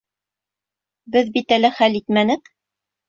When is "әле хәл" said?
1.59-1.99